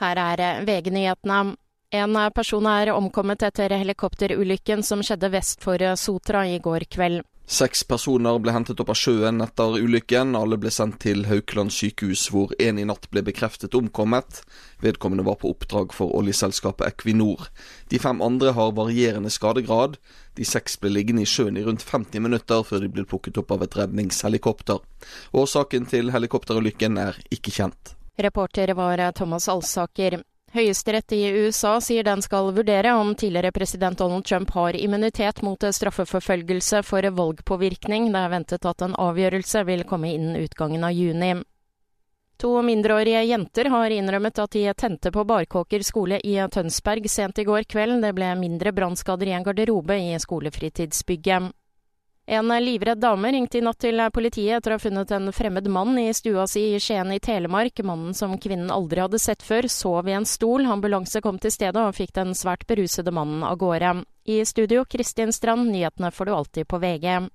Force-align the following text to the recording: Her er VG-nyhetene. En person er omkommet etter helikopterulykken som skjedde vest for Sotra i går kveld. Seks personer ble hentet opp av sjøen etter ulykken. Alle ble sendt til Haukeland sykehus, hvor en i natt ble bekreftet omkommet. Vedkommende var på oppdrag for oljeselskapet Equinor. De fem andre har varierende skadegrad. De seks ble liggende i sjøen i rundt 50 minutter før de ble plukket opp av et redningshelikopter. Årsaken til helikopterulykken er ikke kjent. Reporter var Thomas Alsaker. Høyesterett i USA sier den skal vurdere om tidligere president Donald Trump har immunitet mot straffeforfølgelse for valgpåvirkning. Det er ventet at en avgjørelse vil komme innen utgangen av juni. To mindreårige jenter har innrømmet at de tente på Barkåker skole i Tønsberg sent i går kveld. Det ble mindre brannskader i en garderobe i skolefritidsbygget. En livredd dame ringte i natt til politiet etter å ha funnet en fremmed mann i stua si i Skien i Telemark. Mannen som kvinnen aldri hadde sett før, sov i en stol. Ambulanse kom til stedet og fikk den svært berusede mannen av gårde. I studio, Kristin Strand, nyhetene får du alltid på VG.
Her 0.00 0.16
er 0.16 0.64
VG-nyhetene. 0.64 1.56
En 1.92 2.20
person 2.32 2.66
er 2.70 2.92
omkommet 2.94 3.42
etter 3.42 3.74
helikopterulykken 3.74 4.84
som 4.86 5.02
skjedde 5.04 5.32
vest 5.34 5.60
for 5.64 5.82
Sotra 5.98 6.46
i 6.48 6.60
går 6.62 6.86
kveld. 6.88 7.24
Seks 7.50 7.80
personer 7.82 8.36
ble 8.38 8.52
hentet 8.54 8.78
opp 8.78 8.92
av 8.92 8.98
sjøen 9.00 9.42
etter 9.42 9.74
ulykken. 9.82 10.36
Alle 10.38 10.54
ble 10.62 10.70
sendt 10.70 11.00
til 11.02 11.24
Haukeland 11.26 11.74
sykehus, 11.74 12.28
hvor 12.30 12.54
en 12.62 12.78
i 12.78 12.86
natt 12.86 13.08
ble 13.10 13.24
bekreftet 13.26 13.74
omkommet. 13.74 14.44
Vedkommende 14.84 15.26
var 15.26 15.40
på 15.42 15.50
oppdrag 15.50 15.90
for 15.96 16.14
oljeselskapet 16.14 16.86
Equinor. 16.86 17.50
De 17.90 17.98
fem 17.98 18.22
andre 18.22 18.54
har 18.54 18.70
varierende 18.78 19.34
skadegrad. 19.34 19.98
De 20.38 20.46
seks 20.46 20.78
ble 20.78 20.94
liggende 20.94 21.26
i 21.26 21.28
sjøen 21.28 21.58
i 21.58 21.66
rundt 21.66 21.82
50 21.82 22.22
minutter 22.22 22.62
før 22.62 22.86
de 22.86 22.94
ble 22.94 23.08
plukket 23.10 23.42
opp 23.42 23.50
av 23.50 23.66
et 23.66 23.80
redningshelikopter. 23.82 24.78
Årsaken 25.34 25.90
til 25.90 26.14
helikopterulykken 26.14 27.02
er 27.02 27.18
ikke 27.34 27.58
kjent. 27.58 27.98
Reporter 28.22 28.74
var 28.74 29.02
Thomas 29.12 29.48
Alsaker. 29.48 30.20
Høyesterett 30.52 31.12
i 31.12 31.28
USA 31.30 31.76
sier 31.80 32.02
den 32.02 32.22
skal 32.22 32.48
vurdere 32.56 32.90
om 32.98 33.12
tidligere 33.14 33.52
president 33.54 33.98
Donald 33.98 34.24
Trump 34.26 34.50
har 34.50 34.74
immunitet 34.76 35.42
mot 35.46 35.62
straffeforfølgelse 35.62 36.82
for 36.82 37.06
valgpåvirkning. 37.06 38.08
Det 38.10 38.18
er 38.18 38.32
ventet 38.32 38.66
at 38.66 38.82
en 38.82 38.96
avgjørelse 38.98 39.62
vil 39.68 39.84
komme 39.86 40.10
innen 40.10 40.40
utgangen 40.42 40.84
av 40.84 40.96
juni. 40.96 41.36
To 42.40 42.50
mindreårige 42.64 43.22
jenter 43.28 43.68
har 43.68 43.94
innrømmet 43.94 44.38
at 44.42 44.54
de 44.56 44.64
tente 44.74 45.12
på 45.12 45.24
Barkåker 45.28 45.82
skole 45.86 46.18
i 46.24 46.38
Tønsberg 46.50 47.06
sent 47.12 47.38
i 47.38 47.44
går 47.44 47.68
kveld. 47.68 48.00
Det 48.02 48.14
ble 48.16 48.32
mindre 48.40 48.72
brannskader 48.72 49.28
i 49.28 49.34
en 49.36 49.44
garderobe 49.44 49.98
i 50.00 50.18
skolefritidsbygget. 50.18 51.52
En 52.30 52.46
livredd 52.64 53.00
dame 53.02 53.32
ringte 53.32 53.58
i 53.58 53.60
natt 53.66 53.80
til 53.82 53.98
politiet 54.14 54.60
etter 54.60 54.70
å 54.70 54.76
ha 54.76 54.82
funnet 54.84 55.10
en 55.16 55.32
fremmed 55.34 55.66
mann 55.66 55.96
i 55.98 56.12
stua 56.14 56.44
si 56.46 56.60
i 56.76 56.78
Skien 56.78 57.10
i 57.10 57.18
Telemark. 57.18 57.82
Mannen 57.82 58.14
som 58.14 58.36
kvinnen 58.38 58.70
aldri 58.70 59.02
hadde 59.02 59.18
sett 59.18 59.42
før, 59.42 59.66
sov 59.66 60.06
i 60.06 60.14
en 60.14 60.28
stol. 60.30 60.62
Ambulanse 60.70 61.18
kom 61.24 61.40
til 61.42 61.50
stedet 61.50 61.82
og 61.82 61.96
fikk 61.98 62.14
den 62.14 62.30
svært 62.38 62.68
berusede 62.70 63.10
mannen 63.10 63.42
av 63.42 63.58
gårde. 63.58 64.04
I 64.30 64.44
studio, 64.46 64.84
Kristin 64.86 65.34
Strand, 65.34 65.72
nyhetene 65.74 66.12
får 66.14 66.30
du 66.30 66.34
alltid 66.36 66.70
på 66.70 66.78
VG. 66.78 67.32